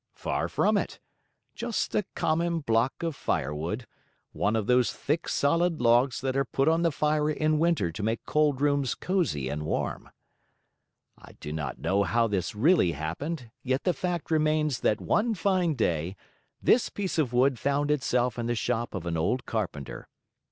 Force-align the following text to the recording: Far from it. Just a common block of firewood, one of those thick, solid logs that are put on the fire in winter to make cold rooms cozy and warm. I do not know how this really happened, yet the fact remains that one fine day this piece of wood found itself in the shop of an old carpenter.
Far 0.15 0.49
from 0.49 0.77
it. 0.77 0.99
Just 1.53 1.93
a 1.93 2.01
common 2.15 2.61
block 2.61 3.03
of 3.03 3.15
firewood, 3.15 3.85
one 4.31 4.55
of 4.55 4.65
those 4.65 4.91
thick, 4.91 5.29
solid 5.29 5.79
logs 5.79 6.21
that 6.21 6.35
are 6.35 6.43
put 6.43 6.67
on 6.67 6.81
the 6.81 6.91
fire 6.91 7.29
in 7.29 7.59
winter 7.59 7.91
to 7.91 8.01
make 8.01 8.25
cold 8.25 8.61
rooms 8.61 8.95
cozy 8.95 9.47
and 9.47 9.61
warm. 9.61 10.09
I 11.19 11.33
do 11.33 11.53
not 11.53 11.77
know 11.77 12.01
how 12.01 12.25
this 12.25 12.55
really 12.55 12.93
happened, 12.93 13.51
yet 13.61 13.83
the 13.83 13.93
fact 13.93 14.31
remains 14.31 14.79
that 14.79 14.99
one 14.99 15.35
fine 15.35 15.75
day 15.75 16.15
this 16.63 16.89
piece 16.89 17.19
of 17.19 17.31
wood 17.31 17.59
found 17.59 17.91
itself 17.91 18.39
in 18.39 18.47
the 18.47 18.55
shop 18.55 18.95
of 18.95 19.05
an 19.05 19.17
old 19.17 19.45
carpenter. 19.45 20.07